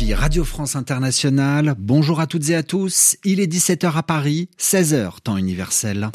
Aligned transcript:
RFI 0.00 0.14
Radio 0.14 0.44
France 0.44 0.76
Internationale. 0.76 1.74
Bonjour 1.78 2.20
à 2.20 2.26
toutes 2.26 2.48
et 2.48 2.54
à 2.54 2.62
tous. 2.62 3.16
Il 3.24 3.38
est 3.38 3.52
17h 3.52 3.96
à 3.96 4.02
Paris, 4.02 4.48
16h 4.58 5.20
temps 5.22 5.36
universel. 5.36 6.10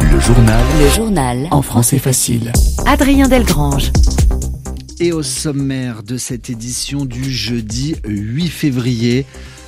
Le 0.00 0.20
journal. 0.20 0.64
Le 0.80 0.88
journal. 0.88 1.48
En 1.50 1.62
français 1.62 1.98
facile. 1.98 2.52
Adrien 2.86 3.28
Delgrange. 3.28 3.92
Et 4.98 5.12
au 5.12 5.22
sommaire 5.22 6.02
de 6.02 6.16
cette 6.16 6.48
édition 6.48 7.04
du 7.04 7.30
jeudi 7.30 7.96
8 8.04 8.48
février, 8.48 9.26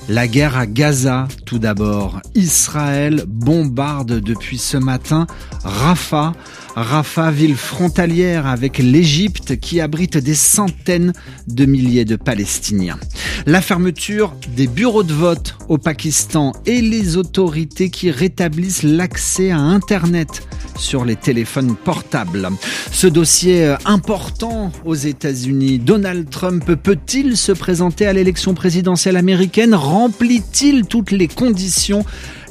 la 0.08 0.26
guerre 0.26 0.56
à 0.56 0.66
Gaza, 0.66 1.28
tout 1.44 1.58
d'abord. 1.58 2.20
Israël 2.34 3.24
bombarde 3.26 4.20
depuis 4.20 4.58
ce 4.58 4.76
matin 4.76 5.26
Rafah. 5.64 6.32
Rafah, 6.74 7.30
ville 7.30 7.56
frontalière 7.56 8.46
avec 8.46 8.78
l'Égypte 8.78 9.60
qui 9.60 9.80
abrite 9.80 10.16
des 10.16 10.34
centaines 10.34 11.12
de 11.46 11.66
milliers 11.66 12.06
de 12.06 12.16
Palestiniens. 12.16 12.98
La 13.46 13.60
fermeture 13.60 14.34
des 14.56 14.66
bureaux 14.66 15.02
de 15.02 15.12
vote 15.12 15.56
au 15.68 15.78
Pakistan 15.78 16.52
et 16.64 16.80
les 16.80 17.16
autorités 17.16 17.90
qui 17.90 18.10
rétablissent 18.10 18.84
l'accès 18.84 19.50
à 19.50 19.58
Internet 19.58 20.42
sur 20.76 21.04
les 21.04 21.16
téléphones 21.16 21.76
portables. 21.76 22.48
Ce 22.90 23.06
dossier 23.06 23.64
euh, 23.64 23.76
important 23.84 24.72
aux 24.84 24.94
États-Unis, 24.94 25.78
Donald 25.78 26.28
Trump 26.30 26.64
peut-il 26.82 27.36
se 27.36 27.52
présenter 27.52 28.06
à 28.06 28.12
l'élection 28.12 28.54
présidentielle 28.54 29.16
américaine? 29.16 29.74
Remplit-il 29.74 30.86
toutes 30.86 31.10
les 31.10 31.28
conditions? 31.28 32.04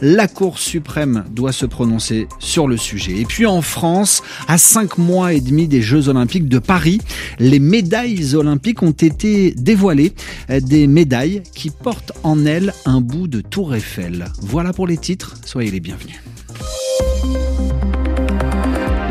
La 0.03 0.27
Cour 0.27 0.57
suprême 0.57 1.25
doit 1.29 1.51
se 1.51 1.67
prononcer 1.67 2.27
sur 2.39 2.67
le 2.67 2.75
sujet. 2.75 3.19
Et 3.19 3.25
puis 3.25 3.45
en 3.45 3.61
France, 3.61 4.23
à 4.47 4.57
cinq 4.57 4.97
mois 4.97 5.33
et 5.33 5.41
demi 5.41 5.67
des 5.67 5.83
Jeux 5.83 6.09
Olympiques 6.09 6.49
de 6.49 6.57
Paris, 6.57 6.99
les 7.37 7.59
médailles 7.59 8.33
olympiques 8.33 8.81
ont 8.81 8.91
été 8.91 9.51
dévoilées. 9.51 10.13
Des 10.49 10.87
médailles 10.87 11.43
qui 11.53 11.69
portent 11.69 12.13
en 12.23 12.45
elles 12.45 12.73
un 12.85 12.99
bout 12.99 13.27
de 13.27 13.41
tour 13.41 13.75
Eiffel. 13.75 14.25
Voilà 14.41 14.73
pour 14.73 14.87
les 14.87 14.97
titres. 14.97 15.35
Soyez 15.45 15.69
les 15.69 15.79
bienvenus. 15.79 16.19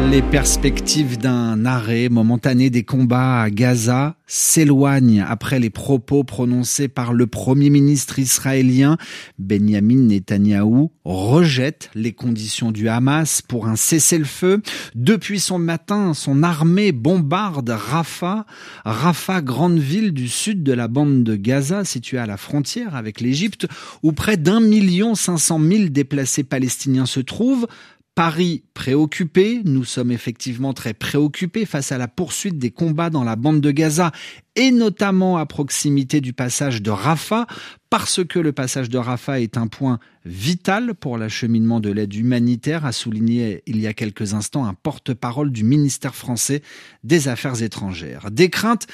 Les 0.08 0.22
perspectives 0.22 1.18
d'un 1.18 1.64
arrêt 1.64 2.08
momentané 2.08 2.70
des 2.70 2.84
combats 2.84 3.42
à 3.42 3.50
Gaza 3.50 4.16
s'éloignent 4.26 5.24
après 5.28 5.60
les 5.60 5.70
propos 5.70 6.24
prononcés 6.24 6.88
par 6.88 7.12
le 7.12 7.26
premier 7.26 7.70
ministre 7.70 8.18
israélien. 8.18 8.96
Benjamin 9.38 10.06
Netanyahou 10.06 10.90
rejette 11.04 11.90
les 11.94 12.12
conditions 12.12 12.72
du 12.72 12.88
Hamas 12.88 13.42
pour 13.42 13.68
un 13.68 13.76
cessez-le-feu. 13.76 14.62
Depuis 14.94 15.38
son 15.38 15.58
matin, 15.58 16.14
son 16.14 16.42
armée 16.42 16.92
bombarde 16.92 17.70
Rafah, 17.70 18.46
Rafah, 18.84 19.42
grande 19.42 19.78
ville 19.78 20.12
du 20.12 20.28
sud 20.28 20.62
de 20.64 20.72
la 20.72 20.88
bande 20.88 21.22
de 21.22 21.36
Gaza, 21.36 21.84
située 21.84 22.18
à 22.18 22.26
la 22.26 22.36
frontière 22.36 22.96
avec 22.96 23.20
l'Égypte, 23.20 23.68
où 24.02 24.12
près 24.12 24.36
d'un 24.36 24.60
million 24.60 25.14
cinq 25.14 25.38
cent 25.38 25.58
mille 25.58 25.92
déplacés 25.92 26.42
palestiniens 26.42 27.06
se 27.06 27.20
trouvent. 27.20 27.68
Paris 28.14 28.64
préoccupé, 28.74 29.62
nous 29.64 29.84
sommes 29.84 30.10
effectivement 30.10 30.72
très 30.72 30.94
préoccupés 30.94 31.64
face 31.64 31.92
à 31.92 31.98
la 31.98 32.08
poursuite 32.08 32.58
des 32.58 32.70
combats 32.70 33.08
dans 33.08 33.24
la 33.24 33.36
bande 33.36 33.60
de 33.60 33.70
Gaza 33.70 34.12
et 34.56 34.72
notamment 34.72 35.38
à 35.38 35.46
proximité 35.46 36.20
du 36.20 36.32
passage 36.32 36.82
de 36.82 36.90
Rafah, 36.90 37.46
parce 37.88 38.22
que 38.24 38.38
le 38.38 38.52
passage 38.52 38.88
de 38.88 38.98
Rafah 38.98 39.40
est 39.40 39.56
un 39.56 39.68
point 39.68 40.00
vital 40.24 40.94
pour 40.94 41.18
l'acheminement 41.18 41.80
de 41.80 41.90
l'aide 41.90 42.14
humanitaire, 42.14 42.84
a 42.84 42.92
souligné 42.92 43.62
il 43.66 43.80
y 43.80 43.86
a 43.86 43.94
quelques 43.94 44.34
instants 44.34 44.66
un 44.66 44.74
porte-parole 44.74 45.50
du 45.50 45.64
ministère 45.64 46.14
français 46.14 46.62
des 47.04 47.28
Affaires 47.28 47.62
étrangères. 47.62 48.30
Des 48.30 48.50
craintes 48.50 48.86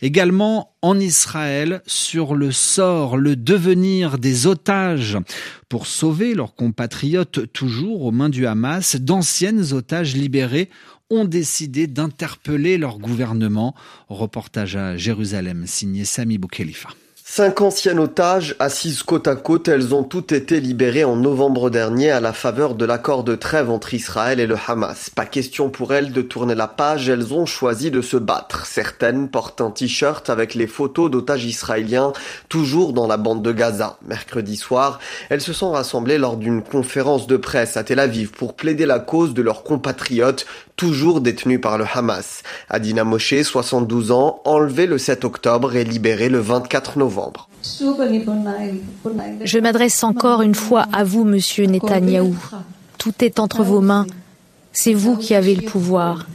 également 0.00 0.74
en 0.82 0.98
Israël 0.98 1.82
sur 1.86 2.34
le 2.34 2.52
sort, 2.52 3.16
le 3.16 3.36
devenir 3.36 4.18
des 4.18 4.46
otages. 4.46 5.18
Pour 5.68 5.86
sauver 5.86 6.34
leurs 6.34 6.54
compatriotes 6.54 7.52
toujours 7.52 8.02
aux 8.02 8.12
mains 8.12 8.28
du 8.28 8.46
Hamas, 8.46 8.96
d'anciennes 8.96 9.72
otages 9.72 10.14
libérés 10.14 10.70
ont 11.10 11.24
décidé 11.24 11.86
d'interpeller 11.86 12.78
leur 12.78 12.98
gouvernement. 12.98 13.74
Reportage 14.08 14.76
à 14.76 14.96
Jérusalem 14.96 15.66
signé 15.66 16.04
Sami 16.04 16.38
Boukhelifa. 16.38 16.90
Cinq 17.28 17.60
anciennes 17.60 17.98
otages 17.98 18.54
assises 18.60 19.02
côte 19.02 19.26
à 19.26 19.34
côte, 19.34 19.66
elles 19.66 19.92
ont 19.92 20.04
toutes 20.04 20.30
été 20.30 20.60
libérées 20.60 21.02
en 21.02 21.16
novembre 21.16 21.70
dernier 21.70 22.08
à 22.12 22.20
la 22.20 22.32
faveur 22.32 22.76
de 22.76 22.84
l'accord 22.84 23.24
de 23.24 23.34
trêve 23.34 23.68
entre 23.68 23.94
Israël 23.94 24.38
et 24.38 24.46
le 24.46 24.56
Hamas. 24.68 25.10
Pas 25.10 25.26
question 25.26 25.68
pour 25.68 25.92
elles 25.92 26.12
de 26.12 26.22
tourner 26.22 26.54
la 26.54 26.68
page, 26.68 27.08
elles 27.08 27.34
ont 27.34 27.44
choisi 27.44 27.90
de 27.90 28.00
se 28.00 28.16
battre. 28.16 28.64
Certaines 28.64 29.28
portent 29.28 29.60
un 29.60 29.72
t-shirt 29.72 30.30
avec 30.30 30.54
les 30.54 30.68
photos 30.68 31.10
d'otages 31.10 31.44
israéliens 31.44 32.12
toujours 32.48 32.92
dans 32.92 33.08
la 33.08 33.16
bande 33.16 33.42
de 33.42 33.50
Gaza. 33.50 33.98
Mercredi 34.06 34.56
soir, 34.56 35.00
elles 35.28 35.42
se 35.42 35.52
sont 35.52 35.72
rassemblées 35.72 36.18
lors 36.18 36.36
d'une 36.36 36.62
conférence 36.62 37.26
de 37.26 37.36
presse 37.36 37.76
à 37.76 37.82
Tel 37.82 37.98
Aviv 37.98 38.30
pour 38.30 38.54
plaider 38.54 38.86
la 38.86 39.00
cause 39.00 39.34
de 39.34 39.42
leurs 39.42 39.64
compatriotes 39.64 40.46
toujours 40.76 41.20
détenus 41.20 41.60
par 41.60 41.76
le 41.76 41.86
Hamas. 41.92 42.44
Adina 42.68 43.02
Moshe, 43.02 43.42
72 43.42 44.12
ans, 44.12 44.40
enlevé 44.44 44.86
le 44.86 44.96
7 44.96 45.24
octobre 45.24 45.74
et 45.74 45.82
libéré 45.82 46.28
le 46.28 46.38
24 46.38 46.98
novembre. 46.98 47.15
Je 49.44 49.58
m'adresse 49.58 50.04
encore 50.04 50.42
une 50.42 50.54
fois 50.54 50.86
à 50.92 51.04
vous, 51.04 51.24
monsieur 51.24 51.66
Netanyahou. 51.66 52.36
Tout 52.98 53.12
est 53.20 53.38
entre 53.38 53.62
vos 53.62 53.80
mains. 53.80 54.06
C'est 54.72 54.94
vous 54.94 55.16
qui 55.16 55.34
avez 55.34 55.54
le 55.54 55.62
pouvoir. 55.62 56.26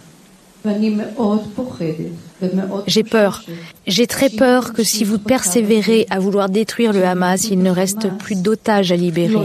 J'ai 2.87 3.03
peur. 3.03 3.43
J'ai 3.87 4.07
très 4.07 4.29
peur 4.29 4.73
que 4.73 4.83
si 4.83 5.03
vous 5.03 5.17
persévérez 5.19 6.05
à 6.09 6.19
vouloir 6.19 6.49
détruire 6.49 6.93
le 6.93 7.03
Hamas, 7.03 7.49
il 7.49 7.59
ne 7.59 7.71
reste 7.71 8.09
plus 8.17 8.35
d'otages 8.35 8.91
à 8.91 8.95
libérer. 8.95 9.35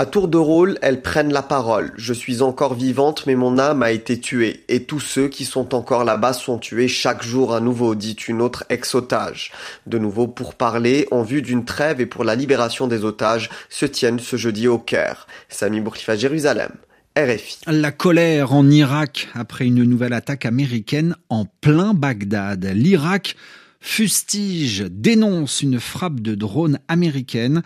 À 0.00 0.06
tour 0.06 0.28
de 0.28 0.38
rôle, 0.38 0.78
elles 0.80 1.02
prennent 1.02 1.32
la 1.32 1.42
parole. 1.42 1.92
Je 1.96 2.12
suis 2.12 2.40
encore 2.40 2.74
vivante, 2.74 3.24
mais 3.26 3.34
mon 3.34 3.58
âme 3.58 3.82
a 3.82 3.90
été 3.90 4.20
tuée. 4.20 4.62
Et 4.68 4.84
tous 4.84 5.00
ceux 5.00 5.26
qui 5.26 5.44
sont 5.44 5.74
encore 5.74 6.04
là-bas 6.04 6.34
sont 6.34 6.58
tués 6.58 6.86
chaque 6.86 7.24
jour 7.24 7.52
à 7.52 7.58
nouveau, 7.58 7.96
dit 7.96 8.16
une 8.28 8.40
autre 8.40 8.62
ex-otage. 8.68 9.50
De 9.88 9.98
nouveau, 9.98 10.28
pour 10.28 10.54
parler, 10.54 11.08
en 11.10 11.24
vue 11.24 11.42
d'une 11.42 11.64
trêve 11.64 12.00
et 12.00 12.06
pour 12.06 12.22
la 12.22 12.36
libération 12.36 12.86
des 12.86 13.04
otages, 13.04 13.50
se 13.70 13.86
tiennent 13.86 14.20
ce 14.20 14.36
jeudi 14.36 14.68
au 14.68 14.78
Caire. 14.78 15.26
Sami 15.48 15.80
Bourkhifa, 15.80 16.14
Jérusalem. 16.14 16.70
RFI. 17.16 17.58
La 17.66 17.90
colère 17.90 18.52
en 18.52 18.70
Irak 18.70 19.26
après 19.34 19.66
une 19.66 19.82
nouvelle 19.82 20.12
attaque 20.12 20.46
américaine 20.46 21.16
en 21.28 21.44
plein 21.60 21.92
Bagdad. 21.92 22.64
L'Irak 22.66 23.34
fustige, 23.80 24.86
dénonce 24.90 25.62
une 25.62 25.80
frappe 25.80 26.20
de 26.20 26.34
drone 26.34 26.78
américaine 26.88 27.62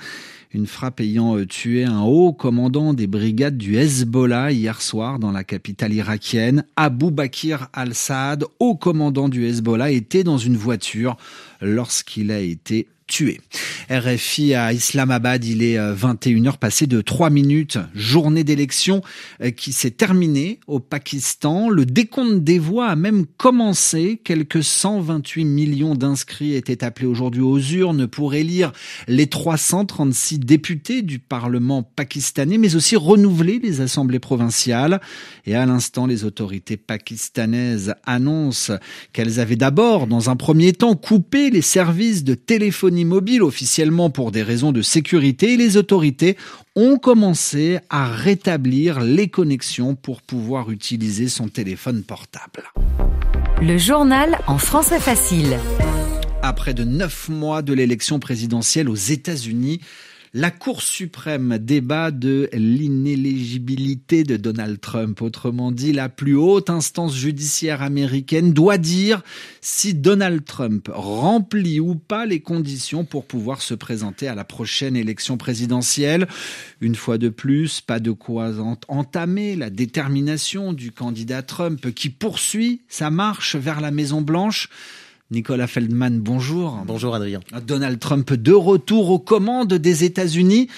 une 0.54 0.66
frappe 0.66 1.00
ayant 1.00 1.36
euh, 1.36 1.46
tué 1.46 1.84
un 1.84 2.02
haut 2.02 2.32
commandant 2.32 2.92
des 2.92 3.06
brigades 3.06 3.56
du 3.56 3.76
Hezbollah 3.76 4.52
hier 4.52 4.82
soir 4.82 5.18
dans 5.18 5.32
la 5.32 5.44
capitale 5.44 5.94
irakienne. 5.94 6.64
Abu 6.76 7.10
Bakr 7.10 7.68
al-Saad, 7.72 8.44
haut 8.58 8.76
commandant 8.76 9.28
du 9.28 9.46
Hezbollah, 9.46 9.90
était 9.90 10.24
dans 10.24 10.38
une 10.38 10.56
voiture 10.56 11.16
lorsqu'il 11.62 12.30
a 12.30 12.40
été 12.40 12.88
RFI 13.90 14.54
à 14.54 14.72
Islamabad, 14.72 15.44
il 15.44 15.62
est 15.62 15.76
21h 15.76 16.48
euh, 16.48 16.52
passé 16.52 16.86
de 16.86 17.00
3 17.00 17.30
minutes, 17.30 17.78
journée 17.94 18.44
d'élection 18.44 19.02
euh, 19.42 19.50
qui 19.50 19.72
s'est 19.72 19.90
terminée 19.90 20.60
au 20.66 20.80
Pakistan. 20.80 21.68
Le 21.68 21.84
décompte 21.84 22.42
des 22.42 22.58
voix 22.58 22.88
a 22.88 22.96
même 22.96 23.26
commencé. 23.26 24.20
Quelques 24.24 24.64
128 24.64 25.44
millions 25.44 25.94
d'inscrits 25.94 26.54
étaient 26.54 26.84
appelés 26.84 27.06
aujourd'hui 27.06 27.42
aux 27.42 27.58
urnes 27.58 28.06
pour 28.06 28.34
élire 28.34 28.72
les 29.08 29.26
336 29.26 30.38
députés 30.38 31.02
du 31.02 31.18
Parlement 31.18 31.82
pakistanais, 31.82 32.58
mais 32.58 32.76
aussi 32.76 32.96
renouveler 32.96 33.58
les 33.62 33.81
assemblées 33.81 34.20
provinciales. 34.20 35.00
Et 35.44 35.54
à 35.54 35.66
l'instant, 35.66 36.06
les 36.06 36.25
autorités 36.25 36.76
pakistanaises 36.76 37.94
annoncent 38.06 38.72
qu'elles 39.12 39.40
avaient 39.40 39.56
d'abord, 39.56 40.06
dans 40.06 40.31
un 40.31 40.37
premier 40.37 40.72
temps, 40.72 40.94
coupé 40.94 41.50
les 41.50 41.62
services 41.62 42.25
de 42.25 42.34
téléphonie 42.34 43.01
mobile 43.04 43.43
officiellement 43.43 44.10
pour 44.10 44.32
des 44.32 44.43
raisons 44.43 44.72
de 44.72 44.82
sécurité 44.82 45.54
et 45.54 45.56
les 45.56 45.76
autorités 45.76 46.37
ont 46.76 46.99
commencé 46.99 47.78
à 47.90 48.10
rétablir 48.10 49.00
les 49.00 49.28
connexions 49.28 49.94
pour 49.94 50.22
pouvoir 50.22 50.70
utiliser 50.70 51.28
son 51.28 51.49
téléphone 51.49 52.02
portable. 52.02 52.72
Le 53.60 53.78
journal 53.78 54.38
en 54.46 54.58
français 54.58 54.99
facile. 54.99 55.58
Après 56.43 56.75
de 56.75 56.84
neuf 56.84 57.28
mois 57.28 57.62
de 57.62 57.72
l'élection 57.72 58.19
présidentielle 58.19 58.88
aux 58.88 58.94
États-Unis, 58.94 59.81
la 60.34 60.50
Cour 60.50 60.81
suprême 60.81 61.58
débat 61.58 62.11
de 62.11 62.49
l'inéligibilité 62.55 64.25
de 64.25 64.38
Donald 64.38 64.81
Trump. 64.81 65.20
Autrement 65.20 65.70
dit, 65.70 65.93
la 65.93 66.08
plus 66.08 66.37
haute 66.37 66.70
instance 66.70 67.14
judiciaire 67.14 67.82
américaine 67.82 68.55
doit 68.55 68.79
dire 68.79 69.20
si 69.61 69.93
Donald 69.93 70.43
Trump 70.46 70.88
remplit 70.90 71.81
ou 71.81 71.96
pas 71.96 72.25
les 72.25 72.40
conditions 72.40 73.05
pour 73.05 73.26
pouvoir 73.26 73.61
se 73.61 73.75
présenter 73.75 74.26
à 74.26 74.34
la 74.34 74.44
prochaine 74.44 74.96
élection 74.96 75.37
présidentielle. 75.37 76.26
Une 76.81 76.94
fois 76.94 77.19
de 77.19 77.28
plus, 77.28 77.82
pas 77.82 78.00
de 78.00 78.11
quoi 78.11 78.52
entamer 78.88 79.55
la 79.55 79.69
détermination 79.69 80.73
du 80.73 80.93
candidat 80.93 81.43
Trump 81.43 81.93
qui 81.93 82.08
poursuit 82.08 82.81
sa 82.88 83.11
marche 83.11 83.55
vers 83.55 83.82
la 83.82 83.90
Maison 83.90 84.23
Blanche. 84.23 84.70
Nicolas 85.32 85.67
Feldman, 85.67 86.20
bonjour. 86.20 86.82
Bonjour 86.87 87.14
Adrien. 87.14 87.40
Donald 87.67 87.99
Trump 87.99 88.34
de 88.34 88.52
retour 88.52 89.11
aux 89.11 89.19
commandes 89.19 89.73
des 89.73 90.05
États-Unis. 90.05 90.69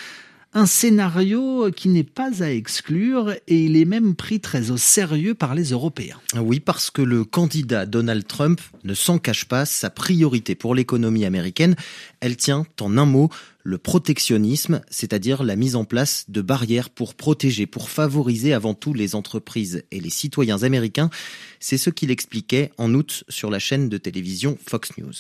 Un 0.57 0.67
scénario 0.67 1.73
qui 1.75 1.89
n'est 1.89 2.05
pas 2.05 2.45
à 2.45 2.49
exclure 2.49 3.33
et 3.49 3.65
il 3.65 3.77
est 3.77 3.85
même 3.85 4.15
pris 4.15 4.39
très 4.39 4.71
au 4.71 4.77
sérieux 4.77 5.35
par 5.35 5.53
les 5.53 5.71
Européens. 5.71 6.21
Oui, 6.37 6.61
parce 6.61 6.93
que 6.93 7.03
le 7.03 7.25
candidat 7.25 7.87
Donald 7.87 8.25
Trump 8.25 8.61
ne 8.85 8.95
s'en 8.95 9.19
cache 9.19 9.47
pas, 9.47 9.67
sa 9.67 9.91
priorité 9.91 10.55
pour 10.55 10.77
l'économie 10.77 11.25
américaine, 11.25 11.75
elle 12.21 12.37
tient 12.37 12.67
en 12.81 12.97
un 12.97 13.05
mot 13.05 13.31
le 13.65 13.79
protectionnisme, 13.79 14.81
c'est-à-dire 14.91 15.43
la 15.43 15.57
mise 15.57 15.75
en 15.75 15.85
place 15.85 16.27
de 16.29 16.41
barrières 16.41 16.91
pour 16.91 17.17
protéger, 17.17 17.67
pour 17.67 17.91
favoriser 17.91 18.53
avant 18.53 18.75
tout 18.75 18.95
les 18.95 19.17
entreprises 19.17 19.83
et 19.91 19.99
les 19.99 20.11
citoyens 20.11 20.63
américains. 20.63 21.11
C'est 21.59 21.79
ce 21.79 21.91
qu'il 21.91 22.13
expliquait 22.13 22.71
en 22.79 22.95
août 22.95 23.25
sur 23.29 23.51
la 23.51 23.59
chaîne 23.59 23.89
de 23.89 23.99
télévision 23.99 24.57
Fox 24.65 24.91
News. 24.99 25.15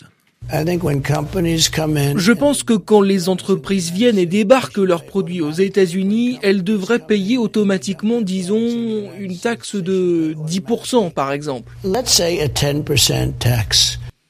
Je 2.16 2.32
pense 2.32 2.62
que 2.62 2.74
quand 2.74 3.00
les 3.00 3.28
entreprises 3.28 3.90
viennent 3.90 4.18
et 4.18 4.26
débarquent 4.26 4.78
leurs 4.78 5.04
produits 5.04 5.40
aux 5.40 5.52
États-Unis, 5.52 6.38
elles 6.42 6.62
devraient 6.62 6.98
payer 6.98 7.38
automatiquement, 7.38 8.20
disons, 8.20 9.08
une 9.18 9.36
taxe 9.36 9.76
de 9.76 10.34
10% 10.46 11.12
par 11.12 11.32
exemple 11.32 11.72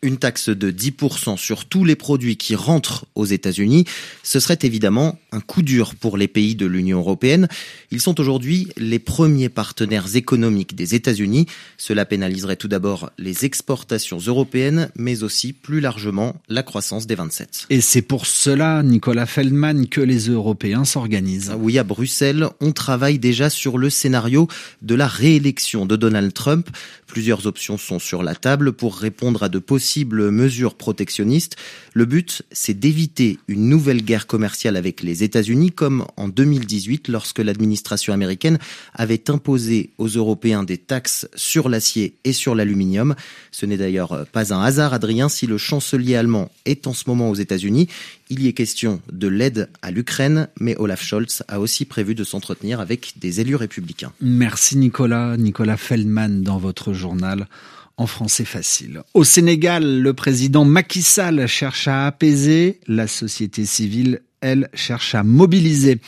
une 0.05 0.19
taxe 0.19 0.51
de 0.51 0.71
10% 0.71 1.39
sur 1.39 1.65
tous 1.65 1.85
les 1.85 1.97
produits 1.97 2.37
qui 2.37 2.55
rentrent 2.55 3.07
aux 3.15 3.25
États-Unis, 3.25 3.87
ce 4.23 4.39
serait 4.39 4.59
évidemment 4.63 5.19
un 5.33 5.41
coup 5.41 5.63
dur 5.63 5.95
pour 5.95 6.19
les 6.19 6.29
pays 6.29 6.55
de 6.55 6.67
l'Union 6.67 6.99
européenne. 6.99 7.49
Ils 7.91 8.03
sont 8.03 8.21
aujourd'hui 8.21 8.69
les 8.77 8.99
premiers 8.99 9.49
partenaires 9.49 10.15
économiques 10.15 10.77
des 10.77 10.95
États-Unis. 10.95 11.47
Cela 11.79 12.05
pénaliserait 12.05 12.57
tout 12.57 12.69
d'abord 12.69 13.11
les 13.19 13.47
exportations 13.47 14.19
européennes, 14.19 14.91
mais 14.95 15.23
aussi 15.23 15.55
plus 15.55 15.81
largement 15.81 16.37
la 16.49 16.63
croissance 16.63 17.07
des 17.07 17.15
27. 17.15 17.67
Et 17.71 17.81
c'est 17.81 18.03
pour 18.03 18.27
cela, 18.27 18.83
Nicolas 18.83 19.27
Feldman, 19.27 19.89
que 19.89 20.03
les 20.03 20.29
Européens 20.29 20.85
s'organisent. 20.85 21.53
Oui, 21.59 21.79
à 21.79 21.85
Bruxelles, 21.85 22.47
on 22.61 22.73
travaille 22.73 23.19
déjà 23.19 23.49
sur 23.49 23.79
le 23.79 23.89
scénario 23.89 24.49
de 24.83 24.95
la 24.95 25.07
réélection 25.07 25.87
de 25.87 25.97
Donald 25.97 26.35
Trump. 26.35 26.69
Plusieurs 27.07 27.47
options 27.47 27.79
sont 27.79 27.99
sur 27.99 28.23
la 28.23 28.35
table 28.35 28.73
pour 28.73 28.97
répondre 28.97 29.43
à 29.43 29.49
de 29.49 29.59
possibles 29.59 29.94
mesures 30.03 30.75
protectionnistes. 30.75 31.57
Le 31.93 32.05
but, 32.05 32.43
c'est 32.51 32.75
d'éviter 32.75 33.39
une 33.47 33.69
nouvelle 33.69 34.03
guerre 34.03 34.27
commerciale 34.27 34.77
avec 34.77 35.03
les 35.03 35.23
États-Unis, 35.23 35.71
comme 35.71 36.05
en 36.17 36.29
2018, 36.29 37.09
lorsque 37.09 37.39
l'administration 37.39 38.13
américaine 38.13 38.59
avait 38.95 39.31
imposé 39.31 39.91
aux 39.99 40.09
Européens 40.09 40.65
des 40.65 40.79
taxes 40.79 41.29
sur 41.37 41.69
l'acier 41.69 42.15
et 42.25 42.33
sur 42.33 42.55
l'aluminium. 42.55 43.15
Ce 43.53 43.67
n'est 43.67 43.77
d'ailleurs 43.77 44.27
pas 44.33 44.53
un 44.53 44.63
hasard, 44.63 44.95
Adrien, 44.95 45.29
si 45.29 45.47
le 45.47 45.59
chancelier 45.59 46.17
allemand 46.17 46.51
est 46.65 46.87
en 46.87 46.93
ce 46.93 47.05
moment 47.07 47.31
aux 47.31 47.35
États-Unis. 47.35 47.89
Il 48.31 48.43
y 48.43 48.49
est 48.49 48.53
question 48.53 49.01
de 49.13 49.29
l'aide 49.29 49.69
à 49.83 49.91
l'Ukraine, 49.91 50.49
mais 50.59 50.77
Olaf 50.79 51.03
Scholz 51.03 51.43
a 51.49 51.61
aussi 51.61 51.85
prévu 51.85 52.15
de 52.15 52.25
s'entretenir 52.25 52.81
avec 52.81 53.15
des 53.17 53.41
élus 53.41 53.57
républicains. 53.57 54.13
Merci 54.21 54.77
Nicolas, 54.77 55.37
Nicolas 55.37 55.77
Feldman 55.77 56.43
dans 56.43 56.59
votre 56.59 56.93
journal 56.93 57.47
en 57.97 58.07
français 58.07 58.45
facile. 58.45 59.03
Au 59.15 59.25
Sénégal, 59.25 60.01
le 60.01 60.15
président 60.15 60.65
Macky 60.65 61.03
Sall 61.03 61.47
cherche 61.47 61.89
à 61.89 62.07
apaiser 62.07 62.81
la 62.87 63.07
société 63.07 63.65
civile 63.65 64.21
elle, 64.45 64.69
cherche 64.75 65.15
à 65.15 65.23
mobiliser. 65.23 66.01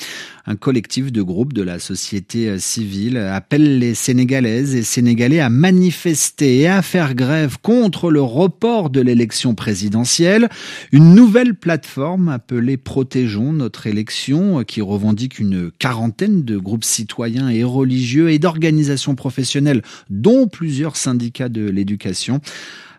Un 0.48 0.54
collectif 0.54 1.10
de 1.10 1.22
groupes 1.22 1.52
de 1.54 1.62
la 1.62 1.80
société 1.80 2.60
civile 2.60 3.16
appelle 3.16 3.80
les 3.80 3.94
Sénégalaises 3.94 4.76
et 4.76 4.84
Sénégalais 4.84 5.40
à 5.40 5.48
manifester 5.50 6.58
et 6.60 6.68
à 6.68 6.82
faire 6.82 7.16
grève 7.16 7.56
contre 7.60 8.12
le 8.12 8.22
report 8.22 8.90
de 8.90 9.00
l'élection 9.00 9.56
présidentielle. 9.56 10.48
Une 10.92 11.16
nouvelle 11.16 11.54
plateforme 11.56 12.28
appelée 12.28 12.76
Protégeons 12.76 13.52
notre 13.52 13.88
élection 13.88 14.62
qui 14.62 14.80
revendique 14.80 15.40
une 15.40 15.72
quarantaine 15.72 16.44
de 16.44 16.58
groupes 16.58 16.84
citoyens 16.84 17.48
et 17.48 17.64
religieux 17.64 18.30
et 18.30 18.38
d'organisations 18.38 19.16
professionnelles 19.16 19.82
dont 20.10 20.46
plusieurs 20.46 20.94
syndicats 20.96 21.48
de 21.48 21.68
l'éducation 21.68 22.40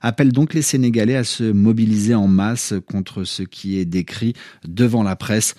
appelle 0.02 0.34
donc 0.34 0.54
les 0.54 0.62
Sénégalais 0.62 1.16
à 1.16 1.24
se 1.24 1.46
mobiliser 1.46 2.14
en 2.14 2.28
masse 2.28 2.74
contre 2.92 3.24
ce 3.24 3.44
qui 3.44 3.80
est 3.80 3.86
décrit 3.86 4.34
devant 4.68 5.02
la 5.02 5.16
presse 5.16 5.56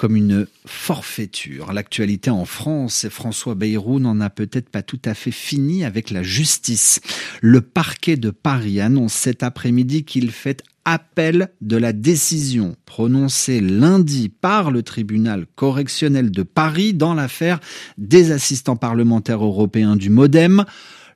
comme 0.00 0.16
une 0.16 0.46
forfaiture. 0.64 1.74
L'actualité 1.74 2.30
en 2.30 2.46
France, 2.46 3.04
et 3.04 3.10
François 3.10 3.54
Bayrou 3.54 4.00
n'en 4.00 4.18
a 4.22 4.30
peut-être 4.30 4.70
pas 4.70 4.80
tout 4.80 5.00
à 5.04 5.12
fait 5.12 5.30
fini 5.30 5.84
avec 5.84 6.08
la 6.10 6.22
justice. 6.22 7.02
Le 7.42 7.60
parquet 7.60 8.16
de 8.16 8.30
Paris 8.30 8.80
annonce 8.80 9.12
cet 9.12 9.42
après-midi 9.42 10.04
qu'il 10.04 10.30
fait 10.30 10.62
appel 10.86 11.50
de 11.60 11.76
la 11.76 11.92
décision 11.92 12.76
prononcée 12.86 13.60
lundi 13.60 14.30
par 14.30 14.70
le 14.70 14.82
tribunal 14.82 15.44
correctionnel 15.54 16.30
de 16.30 16.44
Paris 16.44 16.94
dans 16.94 17.12
l'affaire 17.12 17.60
des 17.98 18.32
assistants 18.32 18.76
parlementaires 18.76 19.44
européens 19.44 19.96
du 19.96 20.08
Modem 20.08 20.64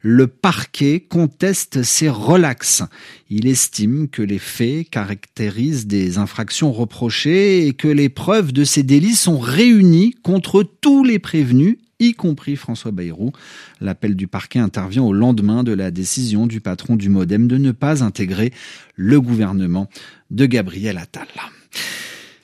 le 0.07 0.27
parquet 0.27 1.01
conteste 1.01 1.83
ces 1.83 2.11
relax. 2.11 2.83
Il 3.31 3.47
estime 3.47 4.09
que 4.11 4.21
les 4.21 4.39
faits 4.39 4.91
caractérisent 4.91 5.87
des 5.87 6.19
infractions 6.19 6.73
reprochées 6.73 7.67
et 7.67 7.73
que 7.73 7.89
les 7.89 8.11
preuves 8.11 8.53
de 8.53 8.65
ces 8.65 8.83
délits 8.83 9.17
sont 9.17 9.39
réunies 9.39 10.15
contre 10.23 10.63
tous 10.63 11.05
les 11.05 11.19
prévenus 11.19 11.79
y 12.01 12.13
compris 12.13 12.57
François 12.57 12.91
Bayrou. 12.91 13.33
L'appel 13.81 14.15
du 14.15 14.27
parquet 14.27 14.59
intervient 14.59 15.03
au 15.03 15.15
lendemain 15.15 15.65
de 15.65 15.73
la 15.73 15.91
décision 15.91 16.47
du 16.47 16.61
patron 16.61 16.97
du 16.97 17.09
Modem 17.09 17.49
de 17.49 17.57
ne 17.57 17.73
pas 17.73 18.05
intégrer 18.05 18.53
le 18.97 19.23
gouvernement 19.23 19.89
de 20.31 20.45
Gabriel 20.45 20.99
Attal. 20.99 21.29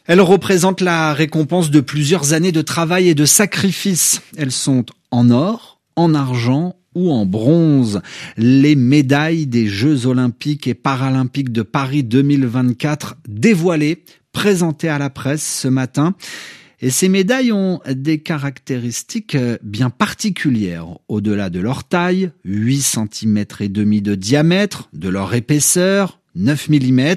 Elles 0.07 0.23
représentent 0.23 0.81
la 0.81 1.13
récompense 1.13 1.71
de 1.71 1.81
plusieurs 1.81 2.33
années 2.33 2.53
de 2.53 2.63
travail 2.63 3.11
et 3.11 3.15
de 3.15 3.27
sacrifice. 3.27 4.23
Elles 4.39 4.51
sont 4.51 4.87
en 5.11 5.29
or, 5.29 5.79
en 5.95 6.15
argent 6.15 6.80
ou 6.95 7.11
en 7.11 7.27
bronze. 7.27 8.01
Les 8.37 8.75
médailles 8.75 9.47
des 9.47 9.67
Jeux 9.67 10.07
olympiques 10.07 10.67
et 10.67 10.75
paralympiques 10.75 11.53
de 11.53 11.63
Paris 11.63 12.03
2024 12.03 13.17
dévoilées, 13.29 14.05
présentées 14.33 14.89
à 14.89 14.99
la 14.99 15.11
presse 15.11 15.61
ce 15.63 15.69
matin. 15.69 16.15
Et 16.83 16.91
ces 16.91 17.09
médailles 17.09 17.53
ont 17.53 17.81
des 17.87 18.21
caractéristiques 18.21 19.37
bien 19.63 19.91
particulières. 19.91 20.87
Au-delà 21.09 21.51
de 21.51 21.61
leur 21.61 21.85
taille, 21.85 22.31
8 22.45 22.81
cm 22.81 23.45
et 23.61 23.69
demi 23.69 24.01
de 24.01 24.15
diamètre, 24.15 24.89
de 24.95 25.11
leur 25.11 25.35
épaisseur, 25.35 26.21
9 26.37 26.71
mm, 26.71 27.15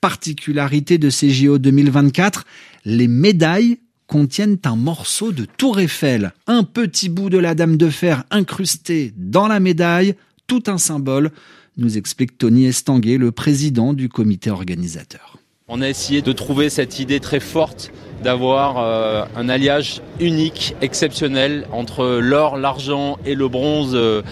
particularité 0.00 0.98
de 0.98 1.10
ces 1.10 1.30
JO 1.30 1.58
2024, 1.58 2.44
les 2.84 3.08
médailles 3.08 3.78
contiennent 4.08 4.58
un 4.64 4.74
morceau 4.74 5.30
de 5.30 5.44
tour 5.44 5.78
Eiffel, 5.78 6.32
un 6.48 6.64
petit 6.64 7.08
bout 7.08 7.30
de 7.30 7.38
la 7.38 7.54
dame 7.54 7.76
de 7.76 7.90
fer 7.90 8.24
incrusté 8.30 9.12
dans 9.16 9.46
la 9.46 9.60
médaille, 9.60 10.16
tout 10.48 10.64
un 10.66 10.78
symbole, 10.78 11.30
nous 11.76 11.96
explique 11.96 12.38
Tony 12.38 12.66
Estanguet, 12.66 13.18
le 13.18 13.30
président 13.30 13.92
du 13.92 14.08
comité 14.08 14.50
organisateur. 14.50 15.38
On 15.68 15.82
a 15.82 15.88
essayé 15.88 16.22
de 16.22 16.32
trouver 16.32 16.70
cette 16.70 16.98
idée 16.98 17.20
très 17.20 17.40
forte 17.40 17.92
d'avoir 18.24 18.78
euh, 18.78 19.24
un 19.36 19.48
alliage 19.50 20.00
unique, 20.18 20.74
exceptionnel 20.80 21.68
entre 21.70 22.18
l'or, 22.20 22.56
l'argent 22.56 23.18
et 23.26 23.34
le 23.34 23.48
bronze 23.48 23.92
euh, 23.94 24.22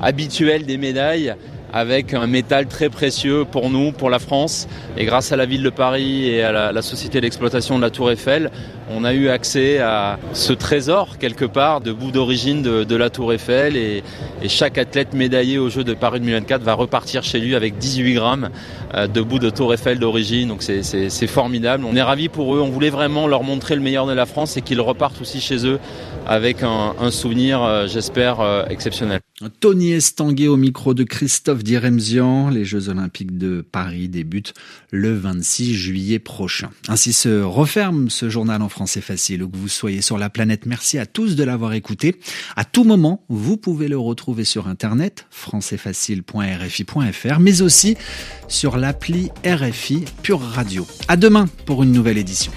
habituel 0.00 0.64
des 0.64 0.78
médailles 0.78 1.34
avec 1.74 2.14
un 2.14 2.28
métal 2.28 2.68
très 2.68 2.88
précieux 2.88 3.44
pour 3.44 3.68
nous, 3.68 3.90
pour 3.90 4.08
la 4.08 4.20
France. 4.20 4.68
Et 4.96 5.04
grâce 5.04 5.32
à 5.32 5.36
la 5.36 5.44
ville 5.44 5.64
de 5.64 5.70
Paris 5.70 6.28
et 6.28 6.44
à 6.44 6.52
la, 6.52 6.82
société 6.82 7.20
d'exploitation 7.20 7.76
de 7.76 7.82
la 7.82 7.90
Tour 7.90 8.12
Eiffel, 8.12 8.52
on 8.90 9.04
a 9.04 9.12
eu 9.12 9.28
accès 9.28 9.80
à 9.80 10.20
ce 10.34 10.52
trésor 10.52 11.18
quelque 11.18 11.44
part 11.44 11.80
de 11.80 11.90
bout 11.90 12.12
d'origine 12.12 12.62
de, 12.62 12.96
la 12.96 13.10
Tour 13.10 13.32
Eiffel. 13.32 13.76
Et, 13.76 14.04
chaque 14.46 14.78
athlète 14.78 15.14
médaillé 15.14 15.58
aux 15.58 15.68
Jeux 15.68 15.82
de 15.82 15.94
Paris 15.94 16.20
2024 16.20 16.62
va 16.62 16.74
repartir 16.74 17.24
chez 17.24 17.40
lui 17.40 17.56
avec 17.56 17.76
18 17.76 18.14
grammes 18.14 18.50
euh, 18.94 19.08
de 19.08 19.20
bout 19.20 19.40
de 19.40 19.50
Tour 19.50 19.74
Eiffel 19.74 19.98
d'origine. 19.98 20.48
Donc 20.48 20.62
c'est 20.62 21.26
formidable. 21.26 21.84
On 21.90 21.96
est 21.96 22.02
ravis 22.02 22.28
pour 22.28 22.54
eux. 22.54 22.60
On 22.60 22.68
voulait 22.68 22.90
vraiment 22.90 23.26
leur 23.26 23.42
montrer 23.42 23.74
le 23.74 23.80
meilleur 23.80 24.06
de 24.06 24.12
la 24.12 24.26
France 24.26 24.56
et 24.56 24.62
qu'ils 24.62 24.80
repartent 24.80 25.20
aussi 25.20 25.40
chez 25.40 25.66
eux 25.66 25.80
avec 26.28 26.62
un, 26.62 27.10
souvenir, 27.10 27.62
euh, 27.62 27.88
j'espère, 27.88 28.40
euh, 28.40 28.64
exceptionnel. 28.68 29.23
Tony 29.58 29.92
Estanguet 29.92 30.46
au 30.46 30.56
micro 30.56 30.94
de 30.94 31.02
Christophe 31.02 31.64
Diremzian. 31.64 32.50
Les 32.50 32.64
Jeux 32.64 32.88
Olympiques 32.88 33.36
de 33.36 33.62
Paris 33.62 34.08
débutent 34.08 34.54
le 34.92 35.12
26 35.12 35.74
juillet 35.74 36.20
prochain. 36.20 36.70
Ainsi 36.86 37.12
se 37.12 37.42
referme 37.42 38.10
ce 38.10 38.30
journal 38.30 38.62
en 38.62 38.68
français 38.68 39.00
facile. 39.00 39.42
Où 39.42 39.48
que 39.48 39.56
vous 39.56 39.66
soyez 39.68 40.02
sur 40.02 40.18
la 40.18 40.30
planète, 40.30 40.66
merci 40.66 40.98
à 40.98 41.06
tous 41.06 41.34
de 41.34 41.42
l'avoir 41.42 41.72
écouté. 41.72 42.14
À 42.54 42.64
tout 42.64 42.84
moment, 42.84 43.24
vous 43.28 43.56
pouvez 43.56 43.88
le 43.88 43.98
retrouver 43.98 44.44
sur 44.44 44.68
internet, 44.68 45.26
françaisfacile.rfi.fr, 45.30 47.40
mais 47.40 47.62
aussi 47.62 47.96
sur 48.46 48.76
l'appli 48.76 49.30
RFI 49.44 50.04
Pure 50.22 50.42
Radio. 50.42 50.86
À 51.08 51.16
demain 51.16 51.48
pour 51.66 51.82
une 51.82 51.90
nouvelle 51.90 52.18
édition. 52.18 52.52